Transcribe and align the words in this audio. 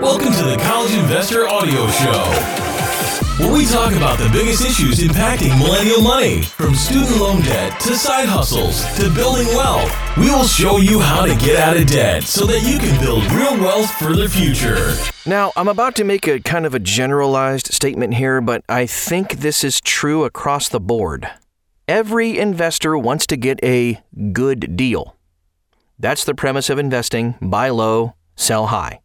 Welcome 0.00 0.32
to 0.34 0.44
the 0.44 0.56
College 0.58 0.94
Investor 0.94 1.48
Audio 1.48 1.88
Show, 1.88 2.22
where 3.42 3.52
we 3.52 3.66
talk 3.66 3.92
about 3.94 4.16
the 4.16 4.28
biggest 4.32 4.64
issues 4.64 5.00
impacting 5.00 5.58
millennial 5.58 6.00
money, 6.00 6.42
from 6.42 6.76
student 6.76 7.16
loan 7.20 7.42
debt 7.42 7.80
to 7.80 7.96
side 7.96 8.28
hustles 8.28 8.84
to 8.96 9.12
building 9.12 9.48
wealth. 9.48 9.92
We 10.16 10.30
will 10.30 10.44
show 10.44 10.76
you 10.76 11.00
how 11.00 11.26
to 11.26 11.34
get 11.34 11.56
out 11.56 11.76
of 11.76 11.88
debt 11.88 12.22
so 12.22 12.46
that 12.46 12.62
you 12.62 12.78
can 12.78 13.00
build 13.00 13.24
real 13.32 13.58
wealth 13.58 13.90
for 13.90 14.14
the 14.14 14.28
future. 14.28 14.94
Now, 15.26 15.50
I'm 15.56 15.66
about 15.66 15.96
to 15.96 16.04
make 16.04 16.28
a 16.28 16.38
kind 16.38 16.64
of 16.64 16.74
a 16.74 16.78
generalized 16.78 17.74
statement 17.74 18.14
here, 18.14 18.40
but 18.40 18.62
I 18.68 18.86
think 18.86 19.40
this 19.40 19.64
is 19.64 19.80
true 19.80 20.22
across 20.22 20.68
the 20.68 20.80
board. 20.80 21.28
Every 21.88 22.38
investor 22.38 22.96
wants 22.96 23.26
to 23.26 23.36
get 23.36 23.58
a 23.64 24.00
good 24.32 24.76
deal. 24.76 25.16
That's 25.98 26.24
the 26.24 26.36
premise 26.36 26.70
of 26.70 26.78
investing 26.78 27.34
buy 27.42 27.70
low, 27.70 28.14
sell 28.36 28.68
high. 28.68 29.00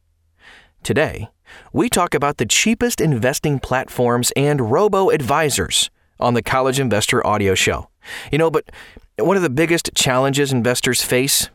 Today, 0.83 1.29
we 1.71 1.87
talk 1.87 2.13
about 2.13 2.37
the 2.37 2.45
cheapest 2.45 2.99
investing 2.99 3.57
platforms 3.57 4.33
and 4.35 4.69
robo 4.69 5.11
advisors 5.11 5.89
on 6.19 6.33
the 6.33 6.43
College 6.43 6.77
Investor 6.77 7.25
Audio 7.25 7.55
Show. 7.55 7.87
You 8.33 8.37
know, 8.37 8.51
but 8.51 8.69
one 9.17 9.37
of 9.37 9.43
the 9.43 9.49
biggest 9.49 9.91
challenges 9.95 10.51
investors 10.51 11.01
face 11.01 11.49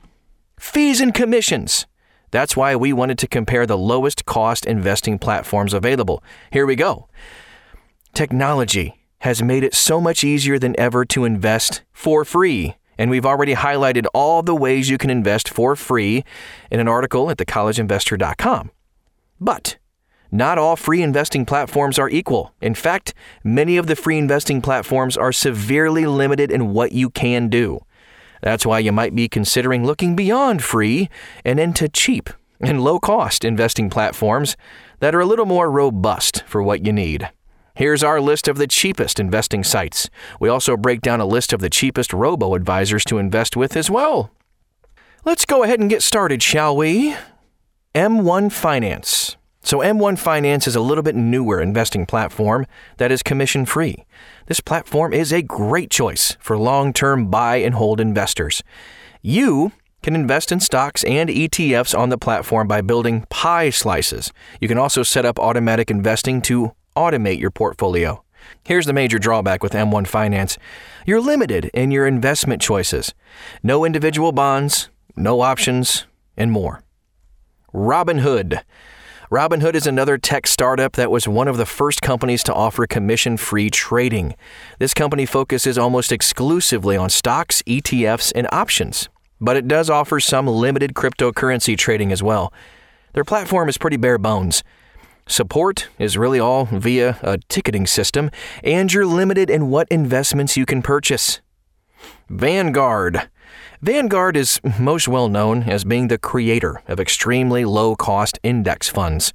fees 0.59 1.03
and 1.03 1.13
commissions. 1.13 1.87
That's 2.31 2.57
why 2.57 2.75
we 2.75 2.91
wanted 2.95 3.19
to 3.19 3.29
compare 3.29 3.67
the 3.67 3.77
lowest 3.77 4.25
cost 4.25 4.65
investing 4.65 5.19
platforms 5.19 5.75
available. 5.75 6.25
Here 6.51 6.65
we 6.65 6.75
go. 6.75 7.09
Technology 8.15 9.05
has 9.19 9.43
made 9.43 9.63
it 9.63 9.75
so 9.75 10.01
much 10.01 10.25
easier 10.25 10.59
than 10.59 10.75
ever 10.81 11.05
to 11.05 11.27
invest 11.27 11.83
for 11.93 12.25
free. 12.25 12.77
And 12.97 13.11
we've 13.11 13.27
already 13.27 13.55
highlighted 13.55 14.07
all 14.15 14.43
the 14.43 14.55
ways 14.55 14.89
you 14.89 14.97
can 14.97 15.11
invest 15.11 15.51
for 15.51 15.77
free 15.77 16.25
in 16.71 16.81
an 16.81 16.89
article 16.89 17.31
at 17.31 17.37
thecollegeinvestor.com. 17.37 18.71
But 19.41 19.79
not 20.31 20.59
all 20.59 20.77
free 20.77 21.03
investing 21.03 21.47
platforms 21.47 21.99
are 21.99 22.11
equal. 22.11 22.53
In 22.61 22.75
fact, 22.75 23.15
many 23.43 23.77
of 23.77 23.87
the 23.87 23.97
free 23.97 24.19
investing 24.19 24.61
platforms 24.61 25.17
are 25.17 25.33
severely 25.33 26.07
limited 26.07 26.51
in 26.51 26.73
what 26.73 26.93
you 26.93 27.09
can 27.09 27.49
do. 27.49 27.81
That's 28.43 28.67
why 28.67 28.81
you 28.81 28.93
might 28.93 29.15
be 29.15 29.29
considering 29.29 29.85
looking 29.85 30.15
beyond 30.15 30.63
free 30.63 31.09
and 31.45 31.59
into 31.59 31.89
cheap 31.89 32.31
and 32.61 32.83
low 32.83 32.99
cost 32.99 33.45
investing 33.45 33.89
platforms 33.89 34.57
that 35.01 35.15
are 35.15 35.21
a 35.21 35.27
little 35.27 35.47
more 35.47 35.71
robust 35.71 36.45
for 36.47 36.63
what 36.63 36.85
you 36.85 36.93
need. 36.93 37.31
Here's 37.75 38.03
our 38.03 38.21
list 38.21 38.49
of 38.49 38.59
the 38.59 38.67
cheapest 38.67 39.21
investing 39.21 39.63
sites. 39.63 40.11
We 40.41 40.49
also 40.49 40.77
break 40.77 41.01
down 41.01 41.21
a 41.21 41.27
list 41.27 41.53
of 41.53 41.61
the 41.61 41.71
cheapest 41.71 42.13
robo 42.13 42.55
advisors 42.55 43.05
to 43.05 43.19
invest 43.19 43.57
with 43.57 43.77
as 43.77 43.89
well. 43.89 44.33
Let's 45.25 45.45
go 45.45 45.63
ahead 45.63 45.79
and 45.79 45.89
get 45.89 46.03
started, 46.03 46.43
shall 46.43 46.77
we? 46.77 47.15
M1 47.99 48.53
Finance. 48.53 49.37
So, 49.65 49.79
M1 49.79 50.21
Finance 50.21 50.69
is 50.69 50.77
a 50.77 50.81
little 50.81 51.03
bit 51.03 51.17
newer 51.17 51.61
investing 51.61 52.07
platform 52.07 52.65
that 52.99 53.11
is 53.11 53.25
commission 53.25 53.67
free. 53.67 54.07
This 54.47 54.61
platform 54.61 55.13
is 55.13 55.33
a 55.33 55.43
great 55.43 55.91
choice 55.91 56.37
for 56.39 56.57
long 56.57 56.93
term 56.93 57.27
buy 57.29 57.57
and 57.57 57.75
hold 57.75 58.01
investors. 58.01 58.63
You 59.21 59.73
can 60.01 60.15
invest 60.15 60.53
in 60.53 60.61
stocks 60.61 61.03
and 61.03 61.29
ETFs 61.29 61.99
on 61.99 62.11
the 62.11 62.19
platform 62.19 62.69
by 62.69 62.83
building 62.83 63.27
pie 63.31 63.71
slices. 63.71 64.33
You 64.61 64.69
can 64.69 64.79
also 64.79 65.03
set 65.03 65.25
up 65.25 65.41
automatic 65.41 65.91
investing 65.91 66.41
to 66.43 66.77
automate 66.97 67.41
your 67.41 67.51
portfolio. 67.51 68.23
Here's 68.63 68.87
the 68.87 68.93
major 68.93 69.19
drawback 69.19 69.61
with 69.61 69.73
M1 69.73 70.07
Finance 70.07 70.57
you're 71.05 71.21
limited 71.21 71.65
in 71.75 71.91
your 71.91 72.07
investment 72.07 72.63
choices. 72.63 73.13
No 73.65 73.85
individual 73.85 74.31
bonds, 74.31 74.89
no 75.17 75.41
options, 75.41 76.07
and 76.37 76.53
more. 76.53 76.85
Robinhood. 77.75 78.63
Robinhood 79.31 79.75
is 79.75 79.87
another 79.87 80.17
tech 80.17 80.47
startup 80.47 80.95
that 80.95 81.11
was 81.11 81.29
one 81.29 81.49
of 81.49 81.59
the 81.59 81.67
first 81.67 82.01
companies 82.01 82.43
to 82.45 82.55
offer 82.55 82.87
commission 82.87 83.37
free 83.37 83.69
trading. 83.69 84.35
This 84.79 84.95
company 84.95 85.27
focuses 85.27 85.77
almost 85.77 86.11
exclusively 86.11 86.97
on 86.97 87.11
stocks, 87.11 87.63
ETFs, 87.67 88.33
and 88.35 88.49
options, 88.51 89.11
but 89.39 89.55
it 89.55 89.69
does 89.69 89.91
offer 89.91 90.19
some 90.19 90.47
limited 90.47 90.95
cryptocurrency 90.95 91.77
trading 91.77 92.11
as 92.11 92.23
well. 92.23 92.55
Their 93.13 93.25
platform 93.25 93.69
is 93.69 93.77
pretty 93.77 93.99
bare 93.99 94.17
bones. 94.17 94.65
Support 95.27 95.89
is 95.99 96.17
really 96.17 96.41
all 96.41 96.65
via 96.65 97.19
a 97.21 97.37
ticketing 97.51 97.87
system, 97.87 98.31
and 98.65 98.91
you're 98.91 99.05
limited 99.05 99.51
in 99.51 99.69
what 99.69 99.89
investments 99.91 100.57
you 100.57 100.65
can 100.65 100.81
purchase. 100.81 101.43
Vanguard. 102.31 103.29
Vanguard 103.81 104.37
is 104.37 104.61
most 104.79 105.09
well 105.09 105.29
known 105.29 105.65
as 105.65 105.85
being 105.85 106.09
the 106.09 106.19
creator 106.19 106.83
of 106.89 106.99
extremely 106.99 107.65
low 107.65 107.95
cost 107.97 108.39
index 108.43 108.89
funds. 108.89 109.33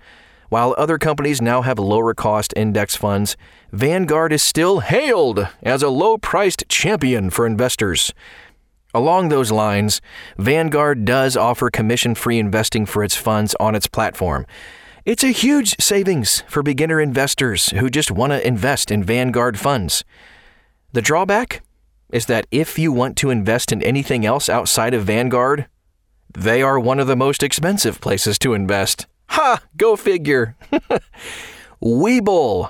While 0.49 0.75
other 0.77 0.97
companies 0.97 1.41
now 1.41 1.63
have 1.63 1.79
lower 1.79 2.13
cost 2.13 2.53
index 2.55 2.95
funds, 2.95 3.35
Vanguard 3.71 4.31
is 4.31 4.43
still 4.43 4.81
hailed 4.81 5.47
as 5.63 5.81
a 5.81 5.89
low 5.89 6.17
priced 6.17 6.63
champion 6.69 7.29
for 7.29 7.47
investors. 7.47 8.13
Along 8.93 9.29
those 9.29 9.51
lines, 9.51 9.99
Vanguard 10.37 11.05
does 11.05 11.35
offer 11.35 11.71
commission 11.71 12.13
free 12.13 12.37
investing 12.37 12.85
for 12.85 13.03
its 13.03 13.15
funds 13.15 13.55
on 13.59 13.73
its 13.73 13.87
platform. 13.87 14.45
It's 15.05 15.23
a 15.23 15.31
huge 15.31 15.75
savings 15.81 16.43
for 16.47 16.61
beginner 16.61 17.01
investors 17.01 17.69
who 17.69 17.89
just 17.89 18.11
want 18.11 18.31
to 18.33 18.47
invest 18.47 18.91
in 18.91 19.03
Vanguard 19.03 19.59
funds. 19.59 20.03
The 20.91 21.01
drawback 21.01 21.63
is 22.13 22.27
that 22.27 22.47
if 22.51 22.77
you 22.79 22.93
want 22.93 23.17
to 23.17 23.31
invest 23.31 23.71
in 23.71 23.81
anything 23.83 24.25
else 24.25 24.47
outside 24.47 24.93
of 24.93 25.03
Vanguard, 25.03 25.65
they 26.33 26.61
are 26.61 26.79
one 26.79 26.99
of 26.99 27.07
the 27.07 27.15
most 27.15 27.43
expensive 27.43 27.99
places 27.99 28.39
to 28.39 28.53
invest. 28.53 29.07
Ha! 29.29 29.61
Go 29.75 29.95
figure. 29.95 30.55
Webull. 31.83 32.69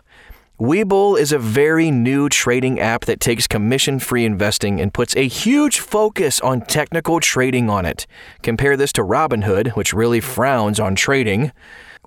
Webull 0.60 1.20
is 1.20 1.32
a 1.32 1.38
very 1.38 1.92
new 1.92 2.30
trading 2.30 2.80
app 2.80 3.06
that 3.06 3.20
takes 3.20 3.46
commission 3.46 4.00
free 4.00 4.26
investing 4.26 4.82
and 4.82 4.92
puts 4.92 5.16
a 5.16 5.28
huge 5.28 5.78
focus 5.78 6.40
on 6.42 6.62
technical 6.62 7.20
trading 7.20 7.70
on 7.70 7.86
it. 7.86 8.08
Compare 8.42 8.76
this 8.76 8.92
to 8.94 9.04
Robinhood, 9.04 9.74
which 9.74 9.94
really 9.94 10.20
frowns 10.20 10.80
on 10.80 10.96
trading. 10.96 11.52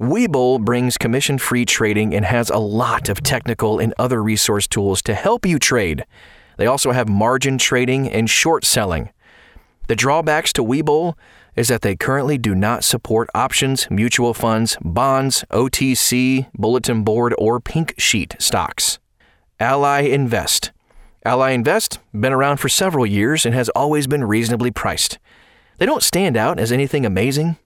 Webull 0.00 0.60
brings 0.60 0.98
commission 0.98 1.38
free 1.38 1.64
trading 1.64 2.12
and 2.12 2.24
has 2.24 2.50
a 2.50 2.58
lot 2.58 3.08
of 3.08 3.22
technical 3.22 3.78
and 3.78 3.94
other 4.00 4.20
resource 4.20 4.66
tools 4.66 5.00
to 5.02 5.14
help 5.14 5.46
you 5.46 5.60
trade. 5.60 6.04
They 6.56 6.66
also 6.66 6.92
have 6.92 7.08
margin 7.08 7.58
trading 7.58 8.10
and 8.10 8.28
short 8.28 8.64
selling. 8.64 9.10
The 9.88 9.96
drawbacks 9.96 10.52
to 10.54 10.62
Webull 10.62 11.14
is 11.54 11.68
that 11.68 11.82
they 11.82 11.96
currently 11.96 12.38
do 12.38 12.54
not 12.54 12.84
support 12.84 13.30
options, 13.34 13.90
mutual 13.90 14.34
funds, 14.34 14.76
bonds, 14.82 15.44
OTC, 15.50 16.50
bulletin 16.54 17.02
board, 17.02 17.34
or 17.38 17.60
pink 17.60 17.94
sheet 17.96 18.36
stocks. 18.38 18.98
Ally 19.58 20.00
Invest. 20.00 20.72
Ally 21.24 21.50
Invest 21.50 21.98
been 22.12 22.32
around 22.32 22.58
for 22.58 22.68
several 22.68 23.06
years 23.06 23.46
and 23.46 23.54
has 23.54 23.68
always 23.70 24.06
been 24.06 24.24
reasonably 24.24 24.70
priced. 24.70 25.18
They 25.78 25.86
don't 25.86 26.02
stand 26.02 26.36
out 26.36 26.58
as 26.58 26.72
anything 26.72 27.06
amazing, 27.06 27.56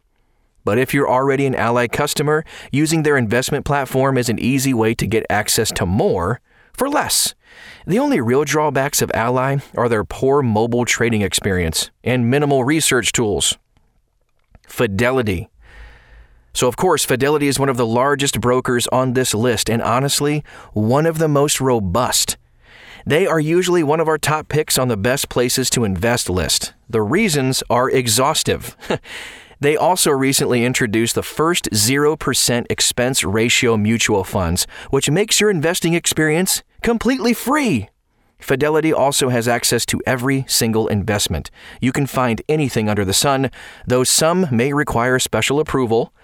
but 0.64 0.78
if 0.78 0.94
you're 0.94 1.10
already 1.10 1.46
an 1.46 1.54
Ally 1.54 1.86
customer, 1.86 2.44
using 2.70 3.02
their 3.02 3.16
investment 3.16 3.64
platform 3.64 4.18
is 4.18 4.28
an 4.28 4.38
easy 4.38 4.74
way 4.74 4.94
to 4.94 5.06
get 5.06 5.26
access 5.30 5.70
to 5.72 5.86
more 5.86 6.40
for 6.72 6.88
less. 6.88 7.34
The 7.86 7.98
only 7.98 8.20
real 8.20 8.44
drawbacks 8.44 9.02
of 9.02 9.10
Ally 9.14 9.58
are 9.76 9.88
their 9.88 10.04
poor 10.04 10.42
mobile 10.42 10.84
trading 10.84 11.22
experience 11.22 11.90
and 12.04 12.30
minimal 12.30 12.64
research 12.64 13.12
tools. 13.12 13.56
Fidelity. 14.66 15.48
So, 16.52 16.68
of 16.68 16.76
course, 16.76 17.04
Fidelity 17.04 17.48
is 17.48 17.58
one 17.58 17.68
of 17.68 17.76
the 17.76 17.86
largest 17.86 18.40
brokers 18.40 18.86
on 18.88 19.14
this 19.14 19.34
list 19.34 19.70
and 19.70 19.80
honestly, 19.82 20.44
one 20.72 21.06
of 21.06 21.18
the 21.18 21.28
most 21.28 21.60
robust. 21.60 22.36
They 23.06 23.26
are 23.26 23.40
usually 23.40 23.82
one 23.82 24.00
of 24.00 24.08
our 24.08 24.18
top 24.18 24.48
picks 24.48 24.78
on 24.78 24.88
the 24.88 24.96
best 24.96 25.28
places 25.28 25.70
to 25.70 25.84
invest 25.84 26.28
list. 26.28 26.74
The 26.88 27.02
reasons 27.02 27.62
are 27.70 27.88
exhaustive. 27.88 28.76
They 29.60 29.76
also 29.76 30.10
recently 30.10 30.64
introduced 30.64 31.14
the 31.14 31.22
first 31.22 31.70
0% 31.70 32.66
expense 32.70 33.22
ratio 33.22 33.76
mutual 33.76 34.24
funds, 34.24 34.66
which 34.88 35.10
makes 35.10 35.38
your 35.38 35.50
investing 35.50 35.92
experience 35.92 36.62
completely 36.82 37.34
free. 37.34 37.88
Fidelity 38.38 38.90
also 38.90 39.28
has 39.28 39.46
access 39.46 39.84
to 39.86 40.00
every 40.06 40.46
single 40.48 40.88
investment. 40.88 41.50
You 41.78 41.92
can 41.92 42.06
find 42.06 42.40
anything 42.48 42.88
under 42.88 43.04
the 43.04 43.12
sun, 43.12 43.50
though 43.86 44.02
some 44.02 44.46
may 44.50 44.72
require 44.72 45.18
special 45.18 45.60
approval. 45.60 46.14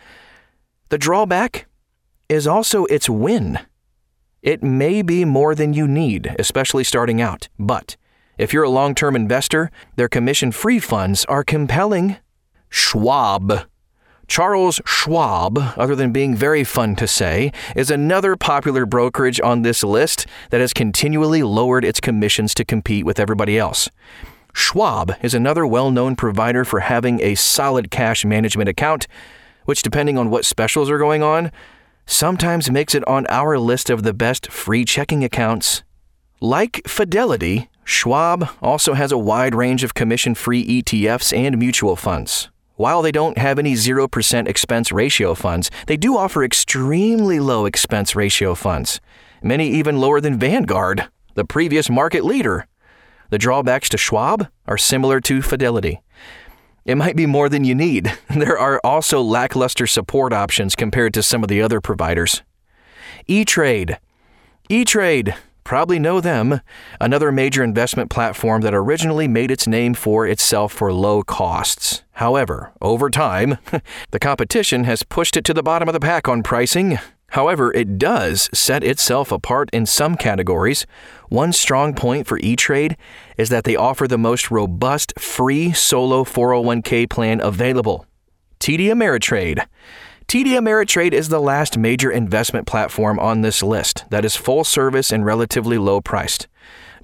The 0.89 0.97
drawback 0.97 1.67
is 2.31 2.47
also 2.47 2.87
its 2.87 3.11
win. 3.11 3.59
It 4.43 4.63
may 4.63 5.03
be 5.03 5.27
more 5.27 5.55
than 5.55 5.75
you 5.75 5.87
need, 5.87 6.35
especially 6.39 6.85
starting 6.85 7.21
out, 7.21 7.49
but 7.59 7.97
if 8.39 8.53
you're 8.53 8.63
a 8.63 8.71
long 8.71 8.95
term 8.95 9.15
investor, 9.15 9.71
their 9.97 10.09
commission 10.09 10.53
free 10.53 10.79
funds 10.79 11.27
are 11.27 11.45
compelling 11.45 12.17
Schwab. 12.69 13.67
Charles 14.29 14.81
Schwab, 14.85 15.57
other 15.77 15.95
than 15.95 16.11
being 16.11 16.35
very 16.35 16.65
fun 16.65 16.97
to 16.97 17.07
say, 17.07 17.53
is 17.77 17.91
another 17.91 18.37
popular 18.37 18.85
brokerage 18.85 19.41
on 19.41 19.63
this 19.63 19.85
list 19.85 20.27
that 20.51 20.61
has 20.61 20.73
continually 20.73 21.43
lowered 21.43 21.85
its 21.85 22.01
commissions 22.01 22.53
to 22.55 22.65
compete 22.65 23.07
with 23.07 23.21
everybody 23.21 23.57
else. 23.57 23.89
Schwab 24.53 25.15
is 25.23 25.35
another 25.35 25.67
well 25.67 25.91
known 25.91 26.17
provider 26.17 26.65
for 26.65 26.81
having 26.81 27.21
a 27.23 27.35
solid 27.35 27.91
cash 27.91 28.25
management 28.25 28.69
account 28.69 29.07
which, 29.67 29.83
depending 29.83 30.17
on 30.17 30.31
what 30.31 30.47
specials 30.47 30.89
are 30.89 30.99
going 30.99 31.23
on, 31.23 31.53
sometimes 32.07 32.71
makes 32.71 32.95
it 32.95 33.07
on 33.07 33.27
our 33.27 33.59
list 33.59 33.91
of 33.91 34.03
the 34.03 34.15
best 34.15 34.51
free 34.51 34.85
checking 34.85 35.23
accounts. 35.23 35.83
Like 36.41 36.87
Fidelity, 36.89 37.69
Schwab 37.85 38.49
also 38.63 38.95
has 38.95 39.13
a 39.13 39.19
wide 39.19 39.55
range 39.55 39.85
of 39.85 39.95
commission 39.95 40.35
free 40.35 40.83
ETFs 40.83 41.37
and 41.37 41.59
mutual 41.59 41.97
funds. 41.97 42.49
While 42.77 43.01
they 43.01 43.13
don't 43.13 43.39
have 43.39 43.59
any 43.59 43.73
0% 43.73 44.47
expense 44.47 44.93
ratio 44.93 45.35
funds, 45.35 45.71
they 45.87 45.97
do 45.97 46.17
offer 46.17 46.45
extremely 46.45 47.41
low 47.41 47.65
expense 47.65 48.15
ratio 48.15 48.55
funds, 48.55 49.01
many 49.43 49.71
even 49.71 49.99
lower 49.99 50.21
than 50.21 50.39
Vanguard, 50.39 51.09
the 51.35 51.45
previous 51.45 51.89
market 51.89 52.23
leader. 52.23 52.67
The 53.31 53.39
drawbacks 53.39 53.89
to 53.91 53.99
Schwab 53.99 54.49
are 54.67 54.77
similar 54.77 55.21
to 55.23 55.41
Fidelity. 55.41 56.03
It 56.85 56.97
might 56.97 57.17
be 57.17 57.27
more 57.27 57.49
than 57.49 57.65
you 57.65 57.75
need. 57.75 58.13
There 58.31 58.59
are 58.59 58.81
also 58.85 59.23
lackluster 59.23 59.87
support 59.87 60.35
options 60.35 60.77
compared 60.77 61.15
to 61.15 61.23
some 61.23 61.43
of 61.43 61.49
the 61.49 61.63
other 61.63 61.81
providers. 61.81 62.43
E 63.27 63.45
Trade. 63.45 63.99
E 64.69 64.85
Trade, 64.85 65.35
probably 65.67 65.99
know 65.99 66.21
them, 66.21 66.61
another 67.01 67.33
major 67.33 67.63
investment 67.63 68.09
platform 68.09 68.63
that 68.63 68.73
originally 68.73 69.27
made 69.27 69.51
its 69.51 69.67
name 69.67 69.95
for 69.95 70.25
itself 70.27 70.73
for 70.73 70.93
low 70.93 71.23
costs. 71.23 72.05
However, 72.13 72.73
over 72.81 73.11
time, 73.11 73.59
the 74.13 74.21
competition 74.21 74.85
has 74.85 75.03
pushed 75.03 75.37
it 75.37 75.45
to 75.45 75.53
the 75.53 75.65
bottom 75.65 75.89
of 75.89 75.93
the 75.93 76.01
pack 76.01 76.29
on 76.29 76.45
pricing. 76.45 76.99
However, 77.31 77.73
it 77.75 77.99
does 77.99 78.49
set 78.55 78.85
itself 78.85 79.33
apart 79.33 79.69
in 79.73 79.87
some 79.87 80.17
categories. 80.17 80.87
One 81.29 81.53
strong 81.53 81.95
point 81.95 82.29
for 82.29 82.39
E 82.39 82.55
Trade 82.55 82.97
is 83.37 83.49
that 83.49 83.65
they 83.65 83.75
offer 83.75 84.07
the 84.07 84.17
most 84.17 84.53
robust 84.53 85.19
free 85.19 85.73
solo 85.73 86.23
401k 86.23 87.11
plan 87.11 87.41
available. 87.41 88.07
TD 88.61 88.87
Ameritrade. 88.87 89.67
TD 90.29 90.59
Ameritrade 90.59 91.13
is 91.13 91.29
the 91.29 91.41
last 91.41 91.79
major 91.79 92.11
investment 92.11 92.67
platform 92.67 93.17
on 93.21 93.43
this 93.43 93.63
list 93.63 94.05
that 94.11 94.25
is 94.25 94.35
full 94.35 94.65
service 94.65 95.13
and 95.13 95.25
relatively 95.25 95.79
low 95.79 96.01
priced. 96.01 96.49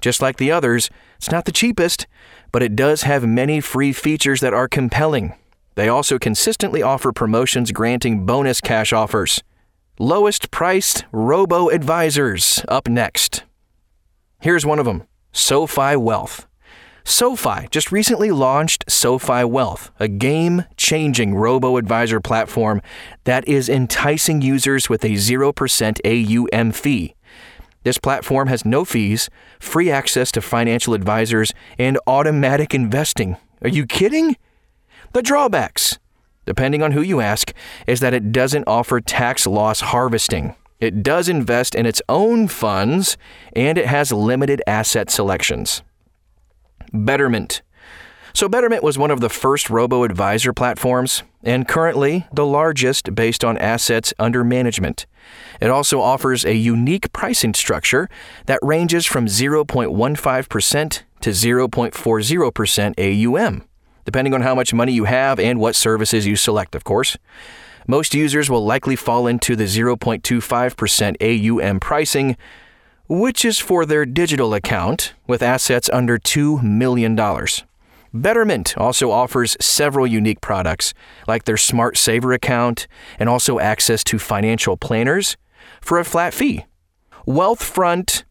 Just 0.01 0.21
like 0.21 0.35
the 0.35 0.51
others, 0.51 0.89
it's 1.15 1.31
not 1.31 1.45
the 1.45 1.53
cheapest, 1.53 2.05
but 2.51 2.61
it 2.61 2.75
does 2.75 3.03
have 3.03 3.25
many 3.25 3.61
free 3.61 3.93
features 3.93 4.41
that 4.41 4.53
are 4.53 4.67
compelling. 4.67 5.35
They 5.75 5.87
also 5.87 6.19
consistently 6.19 6.83
offer 6.83 7.13
promotions 7.13 7.71
granting 7.71 8.25
bonus 8.25 8.59
cash 8.59 8.91
offers. 8.91 9.41
Lowest 9.97 10.51
priced 10.51 11.05
robo 11.13 11.69
advisors 11.69 12.61
up 12.67 12.89
next. 12.89 13.45
Here's 14.41 14.65
one 14.65 14.79
of 14.79 14.85
them 14.85 15.07
SoFi 15.31 15.95
Wealth. 15.95 16.45
SoFi 17.03 17.67
just 17.69 17.91
recently 17.91 18.31
launched 18.31 18.89
SoFi 18.89 19.43
Wealth, 19.43 19.91
a 19.99 20.07
game 20.07 20.65
changing 20.77 21.35
robo 21.35 21.77
advisor 21.77 22.19
platform 22.19 22.81
that 23.25 23.47
is 23.47 23.69
enticing 23.69 24.41
users 24.41 24.89
with 24.89 25.03
a 25.03 25.09
0% 25.09 26.49
AUM 26.53 26.71
fee. 26.71 27.15
This 27.83 27.97
platform 27.97 28.47
has 28.47 28.65
no 28.65 28.85
fees, 28.85 29.29
free 29.59 29.91
access 29.91 30.31
to 30.31 30.41
financial 30.41 30.93
advisors, 30.93 31.53
and 31.77 31.99
automatic 32.07 32.73
investing. 32.73 33.35
Are 33.61 33.69
you 33.69 33.85
kidding? 33.85 34.37
The 35.11 35.21
drawbacks 35.21 35.99
depending 36.45 36.81
on 36.81 36.91
who 36.91 37.01
you 37.01 37.21
ask, 37.21 37.53
is 37.87 37.99
that 37.99 38.13
it 38.13 38.31
doesn't 38.31 38.67
offer 38.67 38.99
tax 38.99 39.47
loss 39.47 39.81
harvesting. 39.81 40.55
It 40.79 41.03
does 41.03 41.29
invest 41.29 41.75
in 41.75 41.85
its 41.85 42.01
own 42.09 42.47
funds, 42.47 43.17
and 43.55 43.77
it 43.77 43.85
has 43.85 44.11
limited 44.11 44.61
asset 44.67 45.09
selections. 45.09 45.81
Betterment. 46.93 47.61
So, 48.33 48.47
Betterment 48.49 48.83
was 48.83 48.97
one 48.97 49.11
of 49.11 49.19
the 49.19 49.29
first 49.29 49.69
robo 49.69 50.03
advisor 50.03 50.53
platforms, 50.53 51.23
and 51.43 51.67
currently 51.67 52.25
the 52.33 52.45
largest 52.45 53.13
based 53.13 53.43
on 53.43 53.57
assets 53.57 54.13
under 54.17 54.43
management. 54.43 55.05
It 55.61 55.69
also 55.69 56.01
offers 56.01 56.45
a 56.45 56.55
unique 56.55 57.11
pricing 57.13 57.53
structure 57.53 58.09
that 58.45 58.59
ranges 58.61 59.05
from 59.05 59.27
0.15% 59.27 61.01
to 61.21 61.29
0.40% 61.29 63.27
AUM 63.27 63.63
depending 64.05 64.33
on 64.33 64.41
how 64.41 64.55
much 64.55 64.73
money 64.73 64.91
you 64.91 65.05
have 65.05 65.39
and 65.39 65.59
what 65.59 65.75
services 65.75 66.27
you 66.27 66.35
select, 66.35 66.75
of 66.75 66.83
course. 66.83 67.17
Most 67.87 68.13
users 68.13 68.49
will 68.49 68.65
likely 68.65 68.95
fall 68.95 69.27
into 69.27 69.55
the 69.55 69.65
0.25% 69.65 71.61
AUM 71.61 71.79
pricing, 71.79 72.37
which 73.07 73.43
is 73.43 73.59
for 73.59 73.85
their 73.85 74.05
digital 74.05 74.53
account 74.53 75.13
with 75.27 75.41
assets 75.41 75.89
under 75.91 76.17
$2 76.17 76.63
million. 76.63 77.19
Betterment 78.13 78.77
also 78.77 79.11
offers 79.11 79.57
several 79.59 80.05
unique 80.05 80.41
products, 80.41 80.93
like 81.27 81.45
their 81.45 81.57
Smart 81.57 81.97
Saver 81.97 82.33
account 82.33 82.87
and 83.17 83.27
also 83.27 83.59
access 83.59 84.03
to 84.05 84.19
financial 84.19 84.77
planners 84.77 85.35
for 85.81 85.99
a 85.99 86.05
flat 86.05 86.33
fee. 86.33 86.65
Wealthfront 87.25 88.23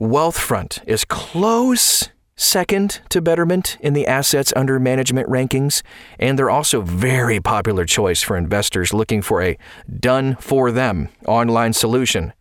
Wealthfront 0.00 0.82
is 0.86 1.04
close 1.04 2.08
second 2.34 3.02
to 3.10 3.20
Betterment 3.20 3.76
in 3.80 3.92
the 3.92 4.06
assets 4.06 4.50
under 4.56 4.80
management 4.80 5.28
rankings, 5.28 5.82
and 6.18 6.38
they're 6.38 6.48
also 6.48 6.80
very 6.80 7.38
popular 7.38 7.84
choice 7.84 8.22
for 8.22 8.38
investors 8.38 8.94
looking 8.94 9.20
for 9.20 9.42
a 9.42 9.58
done 10.00 10.36
for 10.36 10.72
them 10.72 11.10
online 11.26 11.74
solution. 11.74 12.32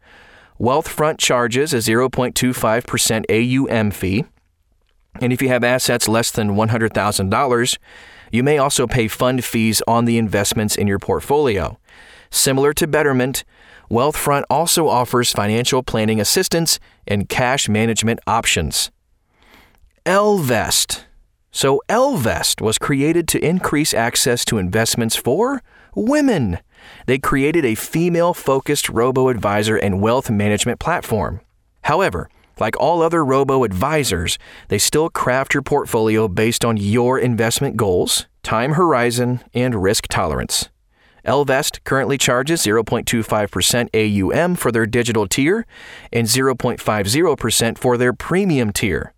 Wealthfront 0.59 1.19
charges 1.19 1.73
a 1.73 1.77
0.25% 1.77 3.69
AUM 3.69 3.91
fee, 3.91 4.25
and 5.21 5.31
if 5.31 5.41
you 5.41 5.47
have 5.47 5.63
assets 5.63 6.07
less 6.07 6.31
than 6.31 6.55
$100,000, 6.55 7.77
you 8.31 8.43
may 8.43 8.57
also 8.57 8.85
pay 8.85 9.07
fund 9.07 9.43
fees 9.43 9.81
on 9.87 10.05
the 10.05 10.17
investments 10.17 10.75
in 10.75 10.87
your 10.87 10.99
portfolio. 10.99 11.77
Similar 12.29 12.73
to 12.73 12.87
Betterment, 12.87 13.43
Wealthfront 13.89 14.43
also 14.49 14.87
offers 14.87 15.33
financial 15.33 15.81
planning 15.81 16.19
assistance 16.19 16.79
and 17.07 17.27
cash 17.27 17.67
management 17.67 18.19
options. 18.27 18.91
Ellevest. 20.05 21.05
So, 21.51 21.81
Ellevest 21.89 22.61
was 22.61 22.77
created 22.77 23.27
to 23.29 23.43
increase 23.43 23.93
access 23.93 24.45
to 24.45 24.59
investments 24.59 25.15
for 25.15 25.63
women. 25.95 26.59
They 27.05 27.17
created 27.17 27.65
a 27.65 27.75
female 27.75 28.33
focused 28.33 28.89
robo 28.89 29.29
advisor 29.29 29.77
and 29.77 30.01
wealth 30.01 30.29
management 30.29 30.79
platform. 30.79 31.41
However, 31.83 32.29
like 32.59 32.77
all 32.79 33.01
other 33.01 33.23
robo 33.23 33.63
advisors, 33.63 34.37
they 34.67 34.77
still 34.77 35.09
craft 35.09 35.53
your 35.53 35.63
portfolio 35.63 36.27
based 36.27 36.65
on 36.65 36.77
your 36.77 37.17
investment 37.17 37.77
goals, 37.77 38.27
time 38.43 38.73
horizon, 38.73 39.41
and 39.53 39.81
risk 39.81 40.07
tolerance. 40.07 40.69
Ellevest 41.25 41.83
currently 41.83 42.17
charges 42.17 42.61
0.25% 42.61 43.89
AUM 43.93 44.55
for 44.55 44.71
their 44.71 44.85
digital 44.85 45.27
tier 45.27 45.65
and 46.11 46.27
0.50% 46.27 47.77
for 47.77 47.97
their 47.97 48.13
premium 48.13 48.71
tier. 48.71 49.13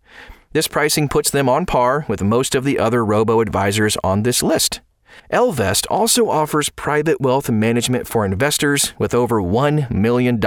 This 0.54 0.68
pricing 0.68 1.08
puts 1.08 1.30
them 1.30 1.48
on 1.48 1.66
par 1.66 2.06
with 2.10 2.22
most 2.22 2.56
of 2.56 2.64
the 2.64 2.78
other 2.78 3.06
robo 3.06 3.40
advisors 3.40 3.98
on 4.04 4.24
this 4.24 4.44
list. 4.44 4.82
Ellevest 5.30 5.86
also 5.90 6.30
offers 6.30 6.70
private 6.70 7.22
wealth 7.22 7.50
management 7.50 8.08
for 8.08 8.26
investors 8.26 8.94
with 8.98 9.14
over 9.14 9.42
$1 9.42 9.90
million 9.92 10.40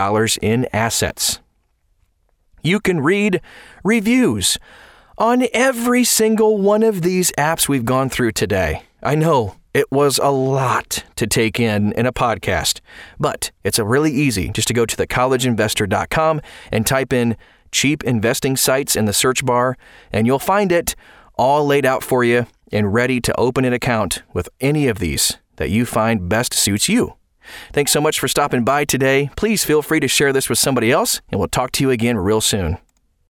in 0.43 0.66
assets. 0.73 1.40
You 2.62 2.81
can 2.81 3.00
read 3.00 3.40
reviews 3.83 4.59
on 5.19 5.47
every 5.52 6.04
single 6.04 6.59
one 6.59 6.83
of 6.83 7.02
these 7.02 7.31
apps 7.33 7.69
we've 7.69 7.85
gone 7.85 8.09
through 8.09 8.33
today. 8.33 8.83
I 9.02 9.14
know 9.14 9.57
it 9.75 9.90
was 9.90 10.19
a 10.19 10.31
lot 10.31 11.04
to 11.16 11.26
take 11.26 11.61
in 11.61 11.93
in 11.93 12.07
a 12.07 12.12
podcast, 12.12 12.81
but 13.19 13.50
it's 13.64 13.78
really 13.78 14.12
easy 14.12 14.49
just 14.50 14.69
to 14.69 14.75
go 14.75 14.87
to 14.87 14.97
thecollegeinvestor.com 14.97 16.40
and 16.73 16.87
type 16.87 17.12
in 17.12 17.37
cheap 17.71 18.04
investing 18.04 18.57
sites 18.57 18.97
in 18.97 19.04
the 19.04 19.12
search 19.12 19.45
bar, 19.45 19.76
and 20.12 20.26
you'll 20.26 20.38
find 20.38 20.73
it 20.73 20.95
all 21.37 21.66
laid 21.66 21.85
out 21.85 22.02
for 22.02 22.23
you 22.23 22.47
and 22.75 22.93
ready 22.93 23.21
to 23.21 23.40
open 23.40 23.64
an 23.64 23.73
account 23.73 24.23
with 24.35 24.49
any 24.61 24.88
of 24.88 24.99
these 24.99 25.38
that 25.57 25.71
you 25.71 25.87
find 25.87 26.28
best 26.28 26.52
suits 26.52 26.88
you. 26.88 27.14
Thanks 27.73 27.93
so 27.93 28.00
much 28.00 28.19
for 28.19 28.28
stopping 28.28 28.64
by 28.64 28.85
today. 28.85 29.31
Please 29.37 29.64
feel 29.64 29.81
free 29.81 30.00
to 30.00 30.09
share 30.09 30.33
this 30.33 30.49
with 30.49 30.59
somebody 30.59 30.90
else, 30.90 31.21
and 31.31 31.38
we'll 31.38 31.49
talk 31.49 31.73
to 31.73 31.85
you 31.85 31.90
again 31.90 32.19
real 32.19 32.40
soon. 32.40 32.78